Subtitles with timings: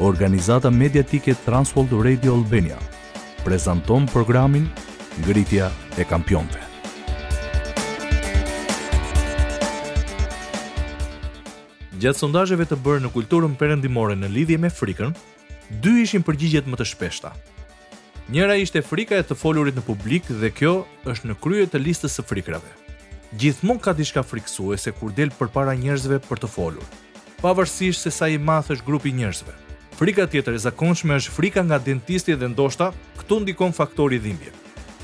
[0.00, 2.78] organizata mediatike Transworld Radio Albania,
[3.44, 4.64] prezanton programin
[5.20, 5.68] Ngritja
[6.00, 6.60] e Kampionve.
[12.00, 15.12] Gjatë sondajëve të bërë në kulturën përëndimore në lidhje me frikën,
[15.84, 17.34] dy ishin përgjigjet më të shpeshta.
[18.32, 20.72] Njëra ishte frika e të folurit në publik dhe kjo
[21.12, 22.72] është në krye të listës së frikrave.
[23.36, 24.22] Gjithmonë ka diçka
[24.76, 26.86] se kur del përpara njerëzve për të folur,
[27.42, 29.52] pavarësisht se sa i madh është grupi njerëzve.
[30.00, 32.86] Frika tjetër e zakonshme është frika nga dentisti dhe ndoshta,
[33.18, 34.48] këtu ndikon faktori dhimbje.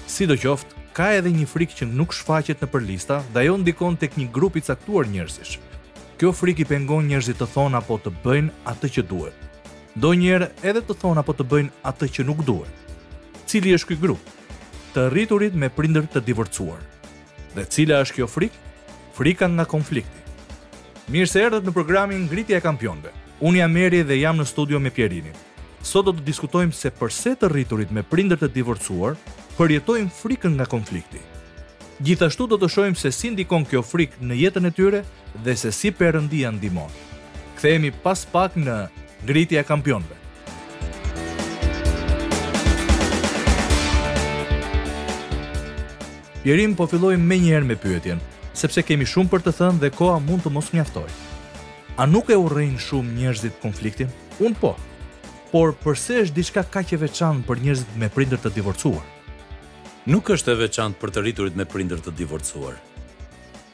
[0.09, 4.30] Sidoqoftë, ka edhe një frikë që nuk shfaqet nëpër lista, dhe ajo ndikon tek një
[4.32, 5.59] grup i caktuar njerëzish.
[6.16, 9.45] Kjo frikë i pengon njerëzit të thonë apo të bëjnë atë që duhet.
[10.01, 12.96] Donjëherë edhe të thonë apo të bëjnë atë që nuk duhet.
[13.45, 14.32] Cili është ky grup?
[14.96, 16.80] Të rriturit me prindër të divorcuar.
[17.52, 18.65] Dhe cila është kjo frikë?
[19.20, 20.24] Frika nga konflikti.
[21.12, 23.12] Mirë se erdhët në programin Ngritja e Kampionëve.
[23.45, 25.34] Unë jam Meri dhe jam në studio me Pjerinin.
[25.84, 29.18] Sot do të diskutojmë se përse të rriturit me prindër të divorcuar
[29.59, 31.20] përjetojmë frikën nga konflikti.
[32.01, 35.02] Gjithashtu do të shojmë se si ndikon kjo frikë në jetën e tyre
[35.45, 36.88] dhe se si përëndia dimon.
[37.59, 38.78] Kthehemi pas pak në
[39.26, 40.16] ngritja e kampionëve.
[46.76, 48.18] po fillojmë me njëherë me pyetjen,
[48.54, 51.26] sepse kemi shumë për të thënë dhe koha mund të mos mjaftojë.
[51.97, 54.11] A nuk e urrejnë shumë njerëzit konfliktin?
[54.45, 54.75] Un po.
[55.49, 59.05] Por përse është diçka kaq e veçantë për njerëzit me prindër të divorcuar?
[60.13, 62.74] Nuk është e veçantë për të rriturit me prindër të divorcuar.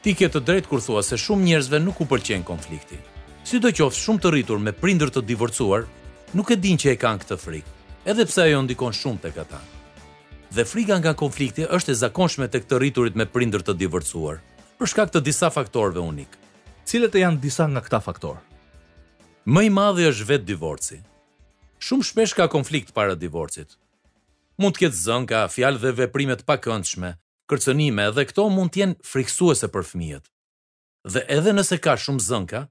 [0.01, 2.95] Ti ke të drejtë kur thua se shumë njerëzve nuk u pëlqen konflikti.
[3.43, 5.83] Sidoqoftë, shumë të rritur me prindër të divorcuar
[6.31, 7.73] nuk e dinë që e kanë këtë frikë,
[8.07, 9.59] edhe pse ajo ndikon shumë tek ata.
[10.55, 14.39] Dhe frika nga konflikti është e zakonshme tek të rriturit me prindër të divorcuar,
[14.79, 16.42] për shkak të disa faktorëve unikë
[16.87, 18.39] cilët e janë disa nga këta faktor.
[19.47, 20.97] Më i madhi është vetë divorci.
[21.83, 23.75] Shumë shpesh ka konflikt para divorcit.
[24.61, 27.09] Mund të ketë zënka, fjalë dhe veprime të pakëndshme,
[27.49, 30.25] kërcënime dhe këto mund të jenë friksuese për fëmijët.
[31.13, 32.61] Dhe edhe nëse ka shumë zënka,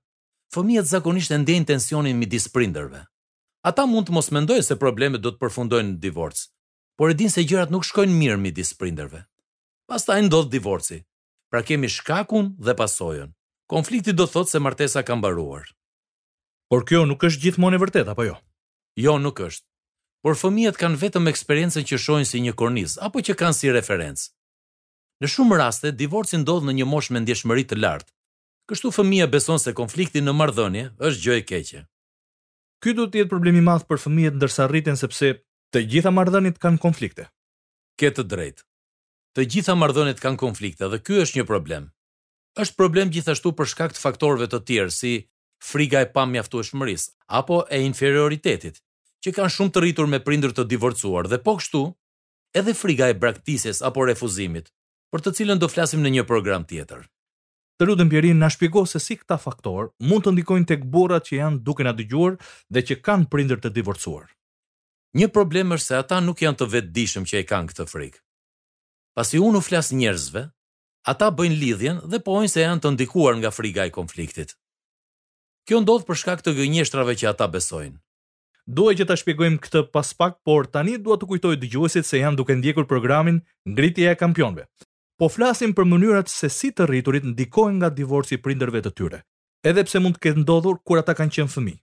[0.55, 3.03] fëmijët zakonisht e ndjejnë tensionin midis prindërve.
[3.69, 6.47] Ata mund të mos mendojnë se problemet do të përfundojnë në divorc,
[6.97, 9.25] por e din se gjërat nuk shkojnë mirë midis prindërve.
[9.89, 11.03] Pastaj ndodhë divorci.
[11.53, 13.29] Pra kemi shkakun dhe pasojën.
[13.73, 15.65] Konflikti do thotë se martesa ka mbaruar.
[16.69, 18.35] Por kjo nuk është gjithmonë e vërtetë apo jo?
[19.01, 19.65] Jo, nuk është.
[20.21, 24.27] Por fëmijët kanë vetëm eksperiencen që shohin si një kornizë apo që kanë si referencë.
[25.25, 28.13] Në shumë raste divorci ndodh në një moshë me ndjeshmëri të lartë.
[28.69, 31.83] Kështu fëmia beson se konflikti në marrëdhënie është gjë e keqe.
[32.85, 35.33] Ky do të jetë problem i madh për fëmijët ndërsa rritin, sepse
[35.73, 37.25] të gjitha marrëdhëniet kanë konflikte.
[37.97, 38.69] Ke të drejtë.
[39.33, 41.89] Të gjitha marrëdhëniet kanë konflikte dhe ky është një problem
[42.61, 45.13] është problem gjithashtu për shkak të faktorëve të tjerë si
[45.65, 48.81] frika e pamjaftueshmërisë apo e inferioritetit,
[49.23, 51.83] që kanë shumë të rritur me prindër të divorcuar dhe po kështu
[52.61, 54.69] edhe frika e braktisjes apo refuzimit,
[55.15, 57.07] për të cilën do flasim në një program tjetër.
[57.81, 61.39] Të lutem Pierin na shpjego se si këta faktor mund të ndikojnë tek burrat që
[61.41, 62.37] janë duke na dëgjuar
[62.73, 64.29] dhe që kanë prindër të divorcuar.
[65.17, 68.21] Një problem është se ata nuk janë të vetëdijshëm që e kanë këtë frikë.
[69.17, 70.45] Pasi unë u flas njerëzve,
[71.03, 74.53] ata bëjnë lidhjen dhe pojnë po se janë të ndikuar nga friga e konfliktit.
[75.67, 77.99] Kjo ndodh për shkak të gënjeshtrave që ata besojnë.
[78.71, 82.39] Duhet që ta shpjegojmë këtë pas pak, por tani dua të kujtoj dëgjuesit se janë
[82.39, 84.69] duke ndjekur programin Ngritja e Kampionëve.
[85.19, 89.23] Po flasim për mënyrat se si të rriturit ndikojnë nga divorci prindërve të tyre,
[89.67, 91.83] edhe pse mund të ketë ndodhur kur ata kanë qenë fëmijë.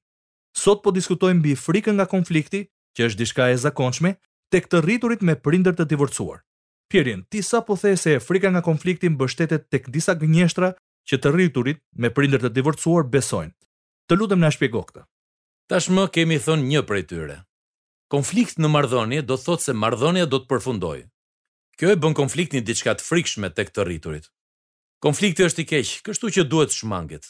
[0.64, 2.64] Sot po diskutojmë mbi frikën nga konflikti,
[2.96, 4.16] që është diçka e zakonshme
[4.52, 6.40] tek të rriturit me prindër të divorcuar.
[6.90, 10.72] Pierin, ti sa po the se frika nga konflikti mbështetet tek disa gënjeshtra
[11.10, 13.54] që të rriturit me prindër të divorcuar besojnë.
[14.10, 15.04] Të lutem na shpjego këtë.
[15.70, 17.36] Tashmë kemi thënë një prej tyre.
[18.10, 21.04] Konflikt në marrëdhënie do të thotë se marrëdhënia do të përfundojë.
[21.78, 24.26] Kjo e bën konfliktin diçka të frikshme tek të rriturit.
[25.00, 27.30] Konflikti është i keq, kështu që duhet shmanget.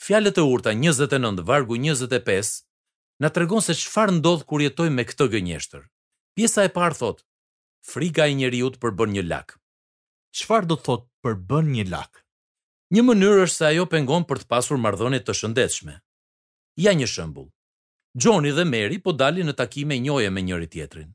[0.00, 2.54] Fjalët e urta 29 vargu 25
[3.20, 5.82] na tregon se çfarë ndodh kur jetojmë me këtë gënjeshtër.
[6.38, 7.22] Pjesa e parë thotë:
[7.82, 9.56] frika e njeriut përbën një lak.
[10.36, 12.22] Çfarë do thot përbën një lak?
[12.94, 15.94] Një mënyrë është se ajo pengon për të pasur marrëdhënie të shëndetshme.
[16.84, 17.48] Ja një shembull.
[18.18, 21.10] Johnny dhe Mary po dalin në takime njëje me njëri tjetrin.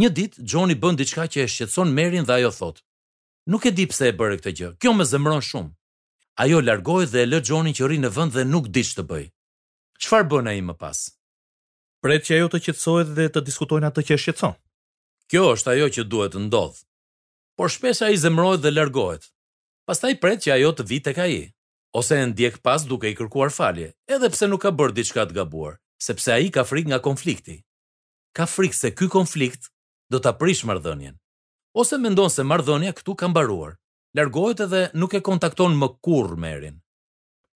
[0.00, 2.78] Një ditë Johnny bën diçka që e shqetëson Merin dhe ajo thot:
[3.50, 4.70] "Nuk e di pse e bëre këtë gjë.
[4.80, 5.72] Kjo më zemron shumë."
[6.42, 9.26] Ajo largohet dhe e lë Johnny që rri në vend dhe nuk di ç'të bëj.
[10.02, 10.98] Çfarë bën ai më pas?
[12.02, 14.54] Pret që ajo të qetësohet dhe të diskutojnë atë që e shqetëson.
[15.30, 16.78] Kjo është ajo që duhet të ndodh.
[17.56, 19.30] Por shpesh ai zemrojt dhe largohet.
[19.88, 21.36] Pastaj pret që ajo të e tek ai,
[21.96, 25.36] ose e ndjek pas duke i kërkuar falje, edhe pse nuk ka bërë diçka të
[25.40, 27.56] gabuar, sepse ai ka frikë nga konflikti.
[28.36, 29.70] Ka frikë se ky konflikt
[30.12, 31.16] do ta prish marrëdhënien,
[31.72, 33.78] ose mendon se marrëdhënia këtu ka mbaruar.
[34.14, 36.76] Largohet edhe nuk e kontakton më kurrë Merin.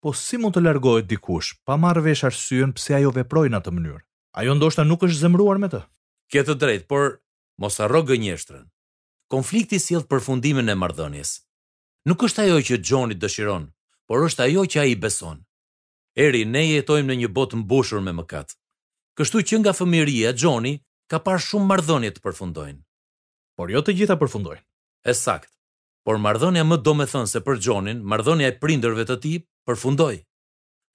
[0.00, 3.74] Po si mund të largohet dikush pa marrë vesh arsyeën pse ajo veproi në atë
[3.76, 4.00] mënyrë?
[4.40, 5.82] Ajo ndoshta nuk është zemruar me të.
[6.32, 7.18] Kjo të drejtë, por
[7.60, 8.64] mos harro gënjeshtrën.
[9.32, 11.30] Konflikti sjell si përfundimin e marrëdhënies.
[12.10, 13.64] Nuk është ajo që Johnny dëshiron,
[14.06, 15.40] por është ajo që ai beson.
[16.26, 18.54] Eri, ne jetojmë në një botë mbushur me mëkat.
[19.18, 20.76] Kështu që nga fëmijëria Johnny
[21.10, 22.80] ka parë shumë marrëdhënie të përfundojnë.
[23.56, 24.62] Por jo të gjitha përfundojnë.
[25.12, 25.50] Ësakt.
[26.06, 29.36] Por marrëdhënia më domethënë se për Johnin, marrëdhënia e prindërve të tij
[29.66, 30.20] përfundoi.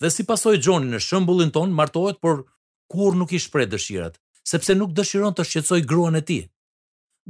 [0.02, 2.46] Dhe si pasoi Johnny në shëmbullin ton martohet, por
[2.92, 4.16] kur nuk i shpreh dëshirat,
[4.52, 6.44] sepse nuk dëshiron të shqetësoj gruan e tij.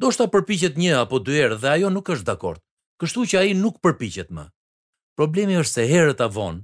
[0.02, 2.62] Do shta përpiqet një apo dy herë dhe ajo nuk është dakord,
[3.02, 4.48] kështu që ai nuk përpiqet më.
[5.20, 6.62] Problemi është se herët avon,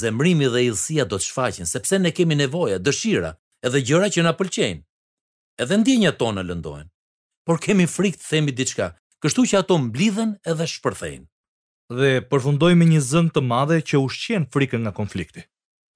[0.00, 3.32] zemrimi dhe ilësia do të shfaqin, sepse ne kemi nevoja, dëshira,
[3.66, 4.82] edhe gjëra që na pëlqejnë.
[5.64, 6.86] Edhe ndjenjat tona lëndohen.
[7.48, 8.90] Por kemi frikë të themi diçka,
[9.24, 11.26] kështu që ato mblidhen edhe shpërthejnë.
[11.98, 15.46] Dhe përfundoj me një zëng të madhe që ushqen frikën nga konflikti.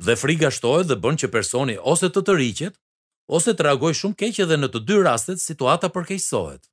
[0.07, 2.81] Dhe frika shtohet dhe bën që personi ose të tërhiqet
[3.37, 6.67] ose të reagoj shumë keq edhe në të dy rastet situata përkeqësohet.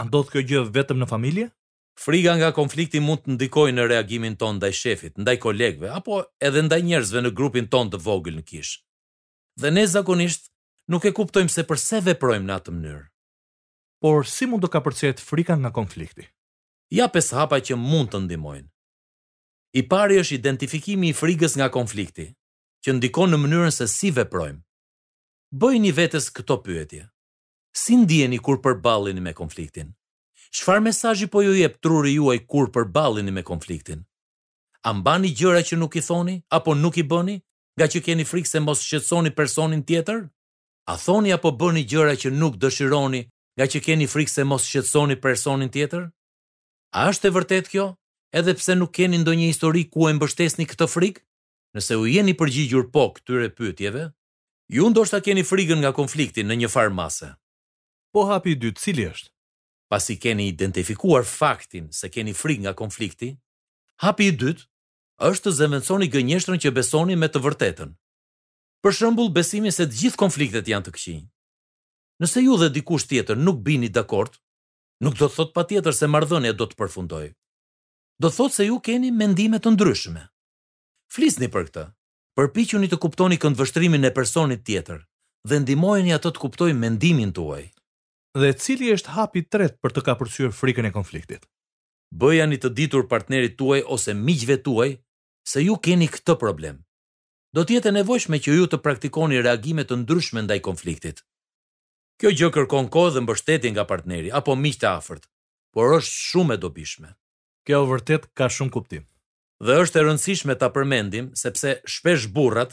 [0.00, 1.46] A ndodh kjo gjë vetëm në familje?
[2.04, 6.18] Friga nga konflikti mund të ndikojë në reagimin ton ndaj shefit, ndaj kolegëve apo
[6.48, 8.74] edhe ndaj njerëzve në grupin ton të vogël në kish.
[9.60, 10.50] Dhe ne zakonisht
[10.92, 13.04] nuk e kuptojmë se pse veprojmë në atë mënyrë.
[14.02, 16.26] Por si mund të kapërcet frika nga konflikti?
[16.92, 18.68] Ja pesë hapa që mund të ndihmojnë.
[19.78, 22.26] I pari është identifikimi i frikës nga konflikti,
[22.84, 24.60] që ndikon në mënyrën se si veprojmë
[25.52, 27.08] një vetes këto pyetje.
[27.74, 29.94] Si ndjeni kur përbalin me konfliktin?
[30.52, 34.04] Shfar mesajji po ju jep truri juaj kur përbalin me konfliktin?
[34.84, 37.36] A mbani gjëra që nuk i thoni, apo nuk i bëni,
[37.76, 40.26] nga që keni frikë se mos shqetsoni personin tjetër?
[40.90, 43.22] A thoni apo bëni gjëra që nuk dëshironi,
[43.56, 46.08] nga që keni frikë se mos shqetsoni personin tjetër?
[46.96, 47.86] A është e vërtet kjo,
[48.36, 51.22] edhe pse nuk keni ndonjë histori ku e mbështesni këtë frikë?
[51.76, 54.08] Nëse u jeni përgjigjur po këtyre pyetjeve,
[54.72, 57.26] Ju ndoshta keni frikën nga konflikti në një farë mase.
[58.12, 59.28] Po hapi i dytë cili është?
[59.92, 63.28] Pasi keni identifikuar faktin se keni frikë nga konflikti,
[64.00, 64.64] hapi i dytë
[65.28, 67.92] është të zëvendësoni gënjeshtrën që besoni me të vërtetën.
[68.82, 71.20] Për shembull, besimi se të gjithë konfliktet janë të këqij.
[72.24, 74.40] Nëse ju dhe dikush tjetër nuk bini dakord,
[75.04, 77.30] nuk do të thotë patjetër se marrëdhënia do të përfundojë.
[78.24, 80.24] Do thotë se ju keni mendime të ndryshme.
[81.12, 81.86] Flisni për këtë.
[82.32, 85.00] Përpiquni të kuptoni këndvështrimin e personit tjetër
[85.48, 87.64] dhe ndihmojeni atë të kuptojë mendimin tuaj.
[88.40, 91.44] Dhe cili është hapi i tretë për të kapërcyer frikën e konfliktit?
[92.22, 94.88] Bëjani të ditur partnerit tuaj ose miqve tuaj
[95.52, 96.80] se ju keni këtë problem.
[97.52, 101.20] Do të jetë nevojshme që ju të praktikoni reagime të ndryshme ndaj konfliktit.
[102.20, 105.28] Kjo gjë kërkon kohë dhe mbështetje nga partneri apo miq të afërt,
[105.74, 107.12] por është shumë e dobishme.
[107.68, 109.04] Kjo vërtet ka shumë kuptim
[109.62, 112.72] dhe është e rëndësishme ta përmendim sepse shpesh burrat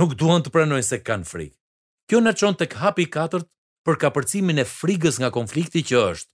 [0.00, 1.56] nuk duan të pranojnë se kanë frikë.
[2.10, 3.48] Kjo na çon tek hapi i katërt
[3.86, 6.32] për kapërcimin e frikës nga konflikti që është.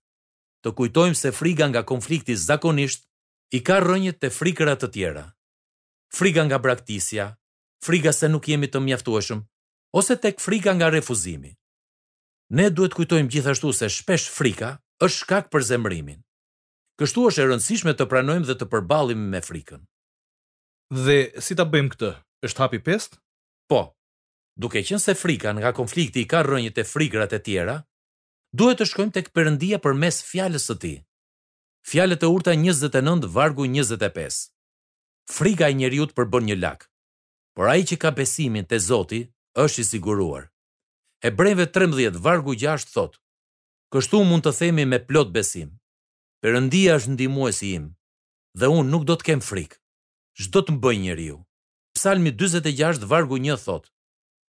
[0.66, 3.06] Të kujtojmë se frika nga konflikti zakonisht
[3.54, 5.22] i ka rënjët të frikëra të tjera.
[6.16, 7.28] Frika nga braktisja,
[7.86, 9.44] frika se nuk jemi të mjaftueshëm,
[9.98, 11.52] ose tek frika nga refuzimi.
[12.58, 14.75] Ne duhet kujtojmë gjithashtu se shpesh frika
[15.06, 16.22] është shkak për zemrimin.
[17.00, 19.82] Kështu është e rëndësishme të pranojmë dhe të përballim me frikën.
[21.06, 22.12] Dhe si ta bëjmë këtë?
[22.48, 23.18] Është hapi 5?
[23.72, 23.80] Po.
[24.64, 27.74] Duke qenë se frika nga konflikti i ka rrënjët e frikrat e tjera,
[28.56, 30.96] duhet të shkojmë tek Perëndia përmes fjalës së Tij.
[31.90, 34.48] Fjalët e urta 29 vargu 25.
[35.36, 36.88] Frika e njeriu të përbën një lak,
[37.54, 39.20] por ai që ka besimin te Zoti
[39.64, 40.48] është i siguruar.
[41.24, 43.18] Hebrejve 13 vargu 6 thotë:
[43.92, 45.76] "Kështu mund të themi me plot besim,
[46.45, 47.85] Perëndia është ndihmuesi im
[48.61, 49.76] dhe unë nuk do të kem frikë.
[50.40, 51.37] Çdo të më njeriu.
[51.97, 53.88] Psalmi 46 vargu 1 thot: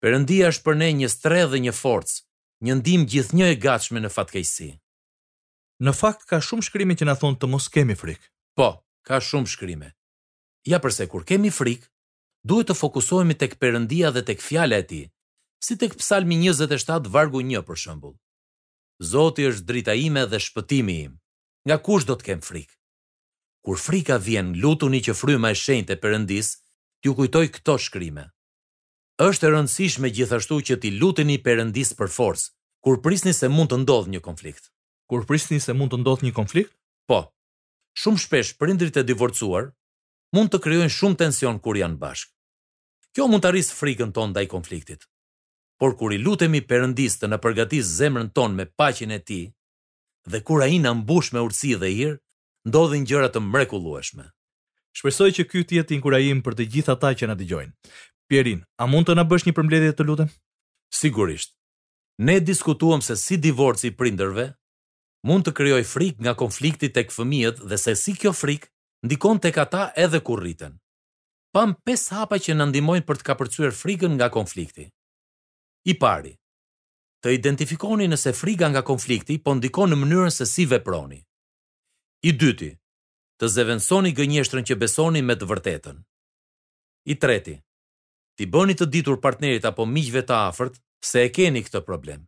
[0.01, 2.23] Perëndia është për ne një strehë dhe një forcë,
[2.65, 4.69] një ndihmë gjithnjë e gatshme në fatkeqësi.
[5.85, 8.25] Në fakt ka shumë shkrime që na thon të mos kemi frikë.
[8.57, 8.67] Po,
[9.05, 9.91] ka shumë shkrime.
[10.65, 11.85] Ja përse kur kemi frikë,
[12.49, 15.05] duhet të fokusohemi tek Perëndia dhe tek fjala e Tij,
[15.65, 18.15] si tek Psalmi 27 vargu 1 për shembull.
[19.11, 21.13] Zoti është drita ime dhe shpëtimi im
[21.65, 22.73] nga kush do të kem frikë?
[23.65, 26.51] Kur frika vjen, lutuni që fryma e shenjtë e Perëndis
[27.01, 28.27] t'ju kujtoj këto shkrime.
[29.25, 32.49] Është e rëndësishme gjithashtu që ti luteni Perëndis për forcë
[32.85, 34.69] kur prisni se mund të ndodhë një konflikt.
[35.09, 36.73] Kur prisni se mund të ndodhë një konflikt?
[37.09, 37.19] Po.
[37.97, 39.71] Shumë shpesh prindrit e divorcuar
[40.35, 42.33] mund të krijojnë shumë tension kur janë bashkë.
[43.15, 45.07] Kjo mund të arrisë frikën tonë ndaj konfliktit.
[45.79, 49.45] Por kur i lutemi Perëndis të na përgatisë zemrën ton me paqen e Tij,
[50.29, 52.13] dhe kur ai na mbush me urtësi dhe hir,
[52.67, 54.25] ndodhin gjëra të mrekullueshme.
[54.97, 57.73] Shpresoj që ky të jetë inkurajim për të gjithë ata që na dëgjojnë.
[58.31, 60.29] Pierin, a mund të na bësh një përmbledhje të lutem?
[60.99, 61.53] Sigurisht.
[62.27, 64.47] Ne diskutuam se si divorci i prindërve
[65.27, 68.69] mund të krijoj frikë nga konflikti tek fëmijët dhe se si kjo frikë
[69.05, 70.79] ndikon tek ata edhe kur rriten.
[71.53, 74.85] Pam pesë hapa që na ndihmojnë për të kapërcyer frikën nga konflikti.
[75.85, 76.31] I pari,
[77.25, 81.17] të identifikoni nëse friga nga konflikti po ndikon në mënyrën se si veproni.
[82.29, 82.67] I dyti,
[83.41, 85.97] të zëvendësoni gënjeshtrën që besoni me të vërtetën.
[87.09, 87.55] I treti,
[88.37, 92.27] ti bëni të ditur partnerit apo miqve të afërt se e keni këtë problem.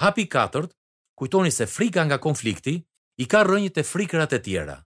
[0.00, 0.72] Hapi katërt,
[1.20, 2.78] kujtoni se frika nga konflikti
[3.24, 4.78] i ka rënjët e frikrat e tjera.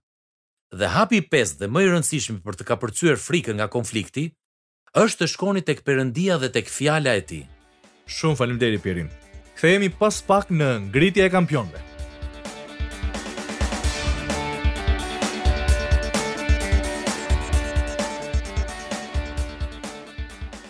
[0.75, 4.27] Dhe hapi pestë dhe më i rëndësishmi për të kapërcyer frikën nga konflikti
[4.99, 7.43] është të shkoni tek Perëndia dhe tek fjala e tij.
[8.09, 9.09] Shumë faleminderit Pierin.
[9.59, 11.79] Kthehemi pas pak në ngritje e kampionëve.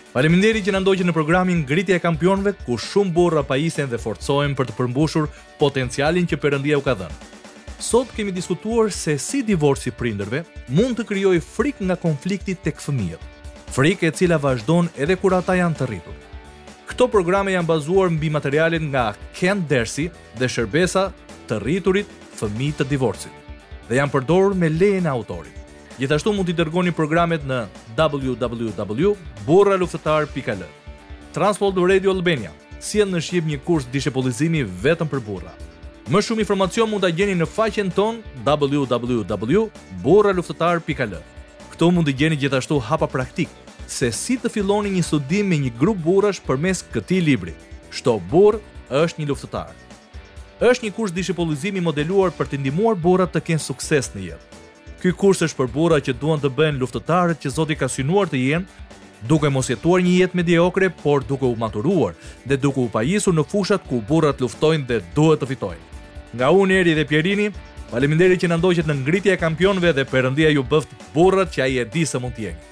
[0.10, 4.56] Faleminderit që na ndoqët në programin Ngritja e Kampionëve, ku shumë burra pajisen dhe forcohen
[4.58, 5.28] për të përmbushur
[5.62, 7.20] potencialin që Perëndia u ka dhënë.
[7.78, 10.42] Sot kemi diskutuar se si divorci prindërve
[10.74, 13.22] mund të krijojë frikë nga konflikti tek fëmijët.
[13.78, 16.18] Frikë e cila vazhdon edhe kur ata janë të rritur.
[17.00, 21.06] Këto programe janë bazuar mbi materialet nga Ken Dersi dhe Shërbesa
[21.48, 23.32] të Rriturit Fëmijë të Divorcit
[23.88, 25.56] dhe janë përdorur me lejen e autorit.
[25.96, 27.62] Gjithashtu mund t'i dërgoni programet në
[28.02, 30.66] www.burraluftetar.al.
[31.32, 32.52] Transport Radio Albania
[32.84, 35.56] si e në shqip një kurs dishepullizimi vetëm për burra.
[36.12, 41.16] Më shumë informacion mund ta gjeni në faqen ton www.burraluftetar.al.
[41.72, 43.48] Këtu mund të gjeni gjithashtu hapa praktik
[43.90, 47.56] se si të filloni një studim me një grup burrash përmes këtij libri.
[47.92, 49.72] Shto burr është një luftëtar.
[50.60, 54.46] Është një kurs dishipolizimi modeluar për të ndihmuar burrat të kenë sukses në jetë.
[55.02, 58.42] Ky kurs është për burra që duan të bëjnë luftëtarët që Zoti ka synuar të
[58.50, 58.66] jenë,
[59.30, 62.16] duke mos jetuar një jetë mediokre, por duke u maturuar
[62.46, 65.82] dhe duke u pajisur në fushat ku burrat luftojnë dhe duhet të fitojnë.
[66.36, 67.48] Nga unë Eri dhe Pierini,
[67.90, 71.78] faleminderit që na ndoqët në ngritja e kampionëve dhe Perëndia ju bëft burrat që ai
[71.82, 72.69] e di se mund të jenë.